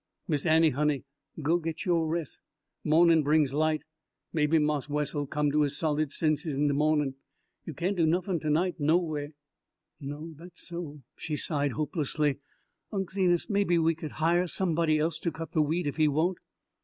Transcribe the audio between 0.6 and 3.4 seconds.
honey, go git your res' mawnin'